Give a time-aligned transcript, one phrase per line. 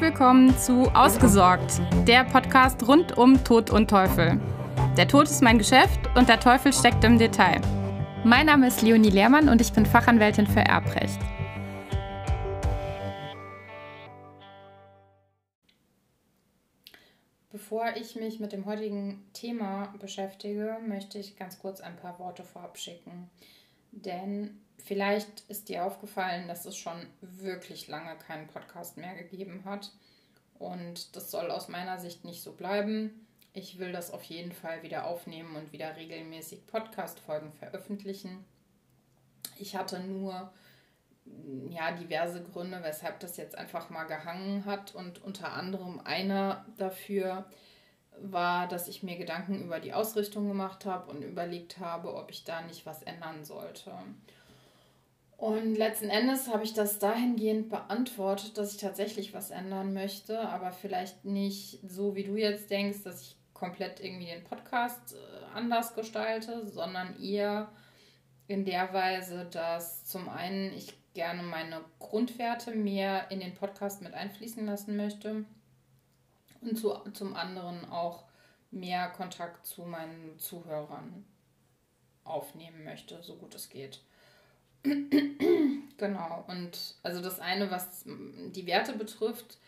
[0.00, 4.40] Willkommen zu Ausgesorgt, der Podcast rund um Tod und Teufel.
[4.96, 7.60] Der Tod ist mein Geschäft und der Teufel steckt im Detail.
[8.22, 11.18] Mein Name ist Leonie Lehrmann und ich bin Fachanwältin für Erbrecht.
[17.50, 22.44] Bevor ich mich mit dem heutigen Thema beschäftige, möchte ich ganz kurz ein paar Worte
[22.44, 23.28] vorab schicken.
[23.90, 29.92] Denn vielleicht ist dir aufgefallen, dass es schon wirklich lange keinen Podcast mehr gegeben hat.
[30.58, 33.26] Und das soll aus meiner Sicht nicht so bleiben.
[33.52, 38.44] Ich will das auf jeden Fall wieder aufnehmen und wieder regelmäßig Podcast-Folgen veröffentlichen.
[39.58, 40.50] Ich hatte nur
[41.68, 44.94] ja, diverse Gründe, weshalb das jetzt einfach mal gehangen hat.
[44.94, 47.44] Und unter anderem einer dafür
[48.20, 52.44] war, dass ich mir Gedanken über die Ausrichtung gemacht habe und überlegt habe, ob ich
[52.44, 53.92] da nicht was ändern sollte.
[55.38, 60.72] Und letzten Endes habe ich das dahingehend beantwortet, dass ich tatsächlich was ändern möchte, aber
[60.72, 65.94] vielleicht nicht so, wie du jetzt denkst, dass ich komplett irgendwie den Podcast äh, anders
[65.94, 67.70] gestalte, sondern eher
[68.48, 74.14] in der Weise, dass zum einen ich gerne meine Grundwerte mehr in den Podcast mit
[74.14, 75.44] einfließen lassen möchte
[76.62, 78.24] und zu, zum anderen auch
[78.72, 81.24] mehr Kontakt zu meinen Zuhörern
[82.24, 84.00] aufnehmen möchte, so gut es geht.
[84.82, 89.58] Genau, und also das eine, was die Werte betrifft,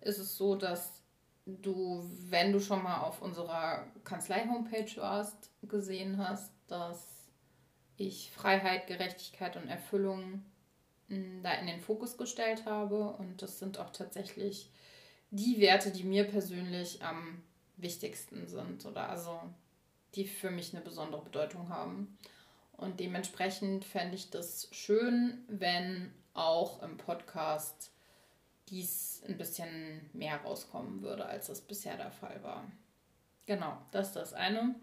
[0.00, 1.02] ist es so, dass
[1.46, 7.28] du, wenn du schon mal auf unserer Kanzlei-Homepage warst, gesehen hast, dass
[7.96, 10.44] ich Freiheit, Gerechtigkeit und Erfüllung
[11.08, 13.10] hm, da in den Fokus gestellt habe.
[13.18, 14.70] Und das sind auch tatsächlich
[15.30, 17.42] die Werte, die mir persönlich am
[17.76, 19.38] wichtigsten sind oder also
[20.14, 22.18] die für mich eine besondere Bedeutung haben.
[22.76, 27.90] Und dementsprechend fände ich das schön, wenn auch im Podcast
[28.68, 32.64] dies ein bisschen mehr rauskommen würde, als es bisher der Fall war.
[33.46, 34.74] Genau, das ist das eine.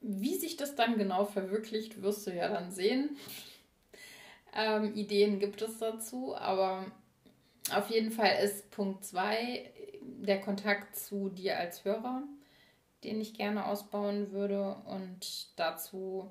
[0.00, 3.16] Wie sich das dann genau verwirklicht, wirst du ja dann sehen.
[4.54, 6.86] Ähm, Ideen gibt es dazu, aber
[7.74, 9.70] auf jeden Fall ist Punkt 2
[10.00, 12.22] der Kontakt zu dir als Hörer
[13.04, 14.76] den ich gerne ausbauen würde.
[14.86, 16.30] Und dazu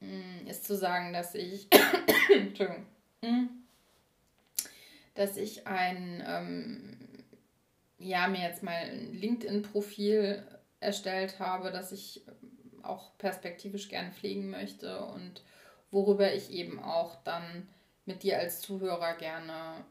[0.00, 1.68] mh, mm, ist zu sagen, dass ich,
[2.32, 2.86] Entschuldigung,
[3.22, 3.48] mh, mm,
[5.14, 6.98] dass ich ein, ähm,
[7.98, 10.44] ja, mir jetzt mal ein LinkedIn-Profil
[10.80, 12.22] erstellt habe, das ich
[12.82, 15.42] auch perspektivisch gerne pflegen möchte und
[15.90, 17.68] worüber ich eben auch dann
[18.06, 19.84] mit dir als Zuhörer gerne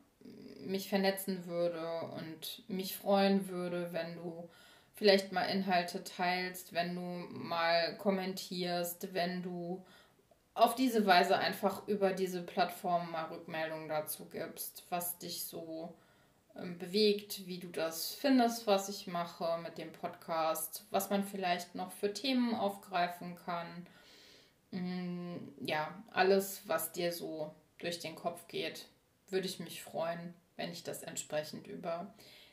[0.65, 4.49] mich vernetzen würde und mich freuen würde, wenn du
[4.97, 9.85] vielleicht mal Inhalte teilst, wenn du mal kommentierst, wenn du
[10.55, 15.93] auf diese Weise einfach über diese Plattform mal Rückmeldungen dazu gibst, was dich so
[16.55, 21.75] ähm, bewegt, wie du das findest, was ich mache mit dem Podcast, was man vielleicht
[21.75, 23.85] noch für Themen aufgreifen kann.
[24.71, 28.87] Mm, ja, alles, was dir so durch den Kopf geht,
[29.29, 32.11] würde ich mich freuen, wenn ich das entsprechend über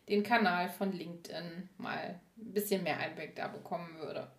[0.08, 4.30] den Kanal von LinkedIn mal ein bisschen mehr Einblick da bekommen würde.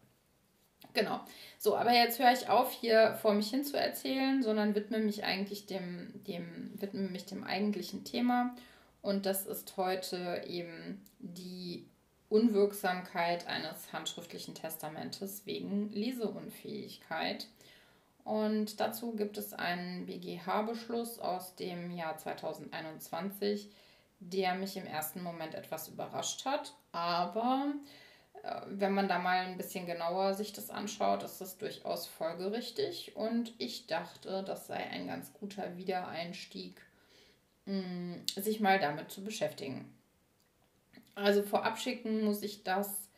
[0.93, 1.19] Genau.
[1.57, 5.23] So, aber jetzt höre ich auf, hier vor mich hin zu erzählen, sondern widme mich
[5.23, 8.55] eigentlich dem, dem, widme mich dem eigentlichen Thema.
[9.01, 11.85] Und das ist heute eben die
[12.29, 17.47] Unwirksamkeit eines handschriftlichen Testamentes wegen Leseunfähigkeit.
[18.23, 23.69] Und dazu gibt es einen BGH-Beschluss aus dem Jahr 2021,
[24.19, 26.73] der mich im ersten Moment etwas überrascht hat.
[26.91, 27.73] Aber
[28.43, 33.15] äh, wenn man da mal ein bisschen genauer sich das anschaut, ist das durchaus folgerichtig.
[33.15, 36.81] Und ich dachte, das sei ein ganz guter Wiedereinstieg,
[37.65, 39.91] mh, mm, sich mal damit zu beschäftigen.
[41.15, 43.09] Also vorab schicken muss ich das,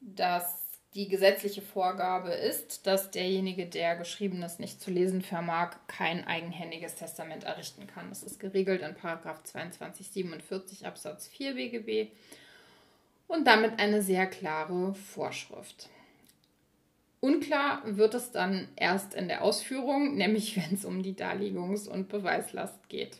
[0.00, 0.61] dass
[0.94, 7.44] die gesetzliche Vorgabe ist, dass derjenige, der Geschriebenes nicht zu lesen vermag, kein eigenhändiges Testament
[7.44, 8.10] errichten kann.
[8.10, 12.10] Das ist geregelt in 2247 Absatz 4 BGB
[13.26, 15.88] und damit eine sehr klare Vorschrift.
[17.20, 22.08] Unklar wird es dann erst in der Ausführung, nämlich wenn es um die Darlegungs- und
[22.08, 23.16] Beweislast geht.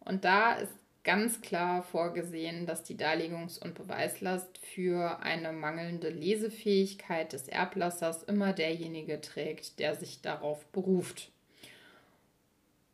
[0.00, 0.72] Und da ist
[1.04, 8.52] ganz klar vorgesehen, dass die Darlegungs- und Beweislast für eine mangelnde Lesefähigkeit des Erblassers immer
[8.52, 11.30] derjenige trägt, der sich darauf beruft.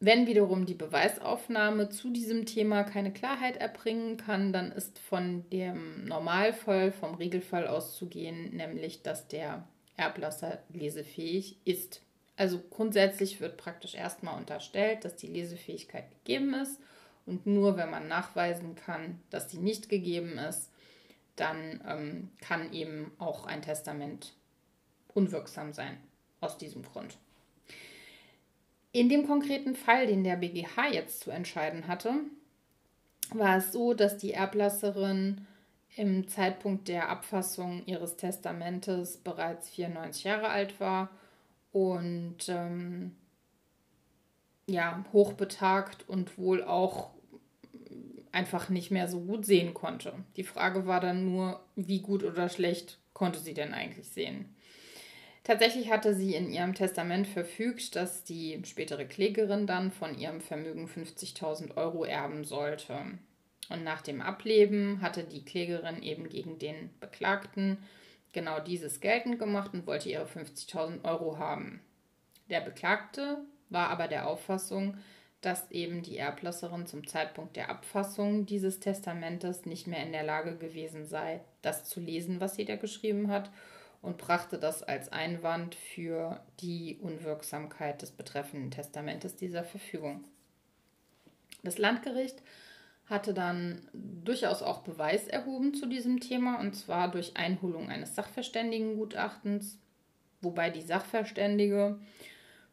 [0.00, 6.04] Wenn wiederum die Beweisaufnahme zu diesem Thema keine Klarheit erbringen kann, dann ist von dem
[6.04, 9.66] Normalfall, vom Regelfall auszugehen, nämlich dass der
[9.96, 12.02] Erblasser lesefähig ist.
[12.36, 16.80] Also grundsätzlich wird praktisch erstmal unterstellt, dass die Lesefähigkeit gegeben ist
[17.26, 20.70] Und nur wenn man nachweisen kann, dass die nicht gegeben ist,
[21.36, 24.34] dann ähm, kann eben auch ein Testament
[25.14, 25.98] unwirksam sein.
[26.40, 27.16] Aus diesem Grund.
[28.92, 32.12] In dem konkreten Fall, den der BGH jetzt zu entscheiden hatte,
[33.32, 35.46] war es so, dass die Erblasserin
[35.96, 41.08] im Zeitpunkt der Abfassung ihres Testamentes bereits 94 Jahre alt war
[41.72, 43.16] und ähm,
[44.66, 47.10] ja, hochbetagt und wohl auch
[48.34, 50.12] einfach nicht mehr so gut sehen konnte.
[50.36, 54.54] Die Frage war dann nur, wie gut oder schlecht konnte sie denn eigentlich sehen?
[55.44, 60.86] Tatsächlich hatte sie in ihrem Testament verfügt, dass die spätere Klägerin dann von ihrem Vermögen
[60.86, 62.98] 50.000 Euro erben sollte.
[63.68, 67.78] Und nach dem Ableben hatte die Klägerin eben gegen den Beklagten
[68.32, 71.80] genau dieses geltend gemacht und wollte ihre 50.000 Euro haben.
[72.50, 73.38] Der Beklagte
[73.68, 74.98] war aber der Auffassung,
[75.44, 80.56] dass eben die Erblasserin zum Zeitpunkt der Abfassung dieses Testamentes nicht mehr in der Lage
[80.56, 83.50] gewesen sei, das zu lesen, was sie da geschrieben hat,
[84.00, 90.24] und brachte das als Einwand für die Unwirksamkeit des betreffenden Testamentes dieser Verfügung.
[91.62, 92.42] Das Landgericht
[93.06, 99.78] hatte dann durchaus auch Beweis erhoben zu diesem Thema, und zwar durch Einholung eines Sachverständigengutachtens,
[100.42, 101.98] wobei die Sachverständige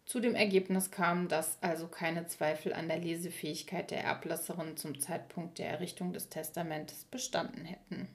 [0.06, 5.60] zu dem Ergebnis kam, dass also keine Zweifel an der Lesefähigkeit der Erblasserin zum Zeitpunkt
[5.60, 8.08] der Errichtung des Testamentes bestanden hätten.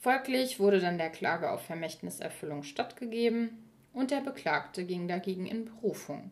[0.00, 3.50] Folglich wurde dann der Klage auf Vermächtniserfüllung stattgegeben
[3.92, 6.30] und der Beklagte ging dagegen in Berufung.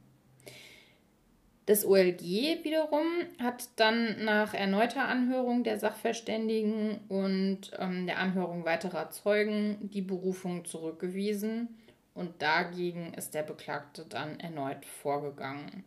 [1.66, 3.06] Das OLG wiederum
[3.38, 10.64] hat dann nach erneuter Anhörung der Sachverständigen und ähm, der Anhörung weiterer Zeugen die Berufung
[10.64, 11.68] zurückgewiesen
[12.14, 15.84] und dagegen ist der Beklagte dann erneut vorgegangen.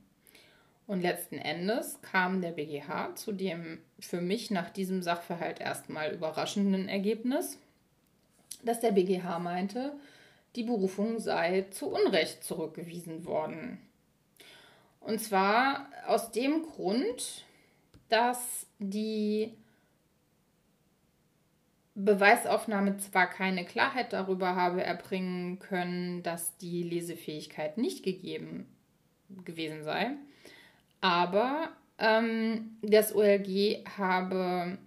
[0.86, 6.90] Und letzten Endes kam der BGH zu dem für mich nach diesem Sachverhalt erstmal überraschenden
[6.90, 7.58] Ergebnis,
[8.64, 9.94] dass der BGH meinte,
[10.56, 13.80] die Berufung sei zu Unrecht zurückgewiesen worden.
[15.00, 17.46] Und zwar aus dem Grund,
[18.10, 19.54] dass die
[21.96, 28.66] Beweisaufnahme zwar keine Klarheit darüber habe erbringen können, dass die Lesefähigkeit nicht gegeben
[29.46, 30.12] gewesen sei,
[31.02, 31.70] aber
[32.00, 34.78] ähm, das OLG habe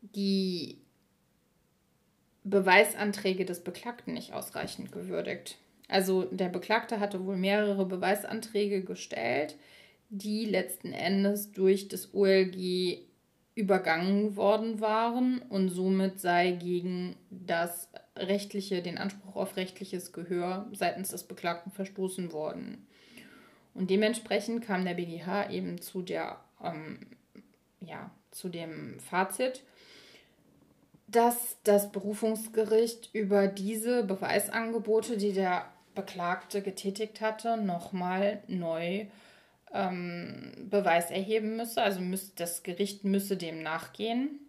[0.00, 0.78] die
[2.44, 5.58] Beweisanträge des Beklagten nicht ausreichend gewürdigt.
[5.88, 9.56] Also der Beklagte hatte wohl mehrere Beweisanträge gestellt,
[10.08, 12.98] die letzten Endes durch das OLG
[13.54, 21.10] übergangen worden waren und somit sei gegen das rechtliche, den Anspruch auf rechtliches Gehör seitens
[21.10, 22.86] des Beklagten verstoßen worden.
[23.74, 26.98] Und dementsprechend kam der BGH eben zu der, ähm,
[27.80, 29.62] ja, zu dem Fazit,
[31.08, 39.06] dass das Berufungsgericht über diese Beweisangebote, die der Beklagte getätigt hatte, nochmal neu
[39.72, 41.82] ähm, Beweis erheben müsse.
[41.82, 44.40] Also müß, das Gericht müsse dem nachgehen,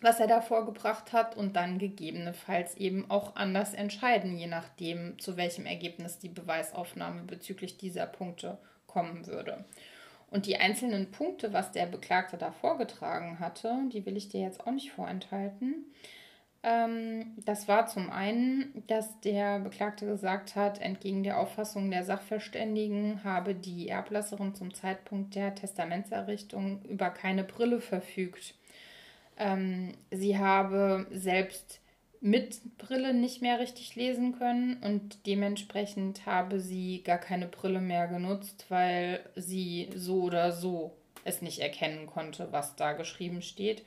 [0.00, 5.36] was er da vorgebracht hat und dann gegebenenfalls eben auch anders entscheiden, je nachdem, zu
[5.36, 9.64] welchem Ergebnis die Beweisaufnahme bezüglich dieser Punkte kommen würde.
[10.30, 14.66] Und die einzelnen Punkte, was der Beklagte da vorgetragen hatte, die will ich dir jetzt
[14.66, 15.86] auch nicht vorenthalten.
[16.68, 23.24] Ähm, das war zum einen, dass der Beklagte gesagt hat, entgegen der Auffassung der Sachverständigen
[23.24, 28.54] habe die Erblasserin zum Zeitpunkt der Testamentserrichtung über keine Brille verfügt.
[29.38, 31.80] Ähm, sie habe selbst
[32.20, 38.08] mit Brille nicht mehr richtig lesen können und dementsprechend habe sie gar keine Brille mehr
[38.08, 40.92] genutzt, weil sie so oder so
[41.24, 43.84] es nicht erkennen konnte, was da geschrieben steht.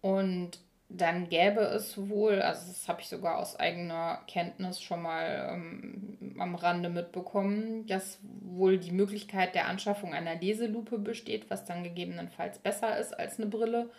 [0.00, 0.58] Und
[0.90, 6.36] dann gäbe es wohl, also das habe ich sogar aus eigener Kenntnis schon mal ähm,
[6.38, 12.58] am Rande mitbekommen, dass wohl die Möglichkeit der Anschaffung einer Leselupe besteht, was dann gegebenenfalls
[12.58, 13.90] besser ist als eine Brille.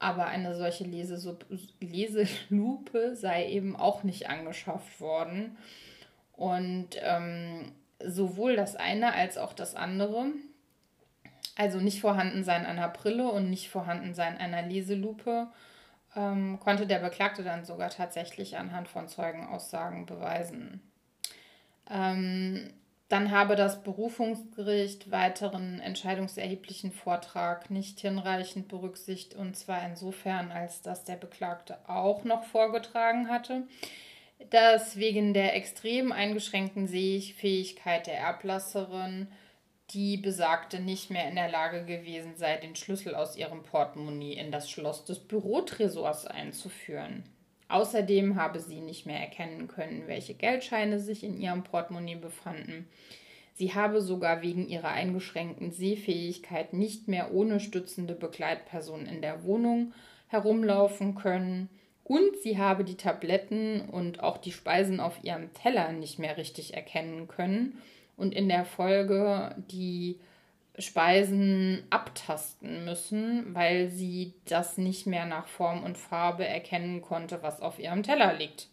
[0.00, 0.82] Aber eine solche
[1.80, 5.56] Leselupe sei eben auch nicht angeschafft worden.
[6.32, 7.70] Und ähm,
[8.04, 10.32] sowohl das eine als auch das andere,
[11.54, 15.46] also nicht vorhanden sein einer Brille und nicht vorhanden sein einer Leselupe,
[16.16, 20.80] ähm, konnte der Beklagte dann sogar tatsächlich anhand von Zeugenaussagen beweisen.
[21.90, 22.72] Ähm,
[23.08, 31.04] dann habe das Berufungsgericht weiteren entscheidungserheblichen Vortrag nicht hinreichend berücksichtigt, und zwar insofern, als dass
[31.04, 33.64] der Beklagte auch noch vorgetragen hatte,
[34.50, 39.28] dass wegen der extrem eingeschränkten Sehfähigkeit der Erblasserin
[39.90, 44.50] die besagte nicht mehr in der Lage gewesen sei, den Schlüssel aus ihrem Portemonnaie in
[44.50, 47.24] das Schloss des Bürotresors einzuführen.
[47.68, 52.88] Außerdem habe sie nicht mehr erkennen können, welche Geldscheine sich in ihrem Portemonnaie befanden.
[53.54, 59.92] Sie habe sogar wegen ihrer eingeschränkten Sehfähigkeit nicht mehr ohne stützende Begleitperson in der Wohnung
[60.28, 61.68] herumlaufen können.
[62.02, 66.74] Und sie habe die Tabletten und auch die Speisen auf ihrem Teller nicht mehr richtig
[66.74, 67.80] erkennen können
[68.16, 70.18] und in der Folge die
[70.78, 77.60] Speisen abtasten müssen, weil sie das nicht mehr nach Form und Farbe erkennen konnte, was
[77.60, 78.68] auf ihrem Teller liegt.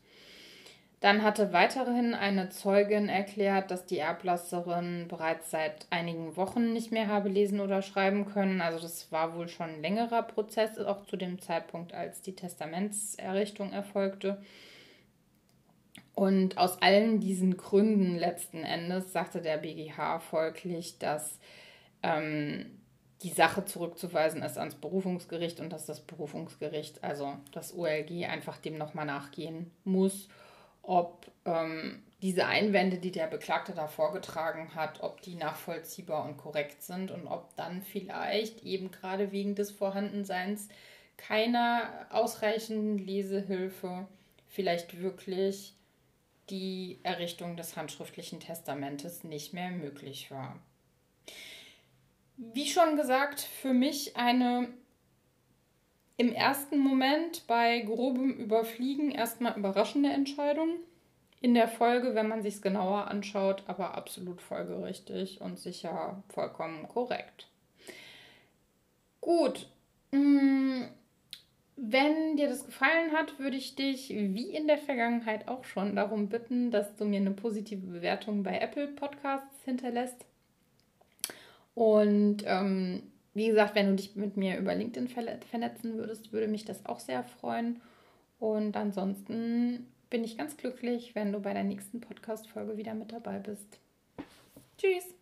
[1.01, 7.07] Dann hatte weiterhin eine Zeugin erklärt, dass die Erblasserin bereits seit einigen Wochen nicht mehr
[7.07, 8.61] habe lesen oder schreiben können.
[8.61, 13.73] Also das war wohl schon ein längerer Prozess, auch zu dem Zeitpunkt, als die Testamentserrichtung
[13.73, 14.43] erfolgte.
[16.21, 21.39] Und aus allen diesen Gründen letzten Endes sagte der BGH folglich, dass
[22.03, 22.79] ähm,
[23.23, 28.77] die Sache zurückzuweisen ist ans Berufungsgericht und dass das Berufungsgericht, also das OLG, einfach dem
[28.77, 30.27] nochmal nachgehen muss
[30.83, 36.81] ob ähm, diese Einwände, die der Beklagte da vorgetragen hat, ob die nachvollziehbar und korrekt
[36.81, 40.69] sind und ob dann vielleicht eben gerade wegen des Vorhandenseins
[41.17, 44.07] keiner ausreichenden Lesehilfe
[44.47, 45.75] vielleicht wirklich
[46.51, 50.59] die Errichtung des handschriftlichen Testamentes nicht mehr möglich war.
[52.37, 54.67] Wie schon gesagt, für mich eine
[56.17, 60.75] im ersten Moment bei grobem Überfliegen erstmal überraschende Entscheidung.
[61.39, 66.87] In der Folge, wenn man sich es genauer anschaut, aber absolut folgerichtig und sicher vollkommen
[66.87, 67.47] korrekt.
[69.19, 69.67] Gut.
[70.11, 70.83] Mm,
[71.83, 76.29] wenn dir das gefallen hat, würde ich dich wie in der Vergangenheit auch schon darum
[76.29, 80.23] bitten, dass du mir eine positive Bewertung bei Apple Podcasts hinterlässt.
[81.73, 83.01] Und ähm,
[83.33, 86.99] wie gesagt, wenn du dich mit mir über LinkedIn vernetzen würdest, würde mich das auch
[86.99, 87.81] sehr freuen.
[88.39, 93.39] Und ansonsten bin ich ganz glücklich, wenn du bei der nächsten Podcast-Folge wieder mit dabei
[93.39, 93.79] bist.
[94.77, 95.15] Tschüss!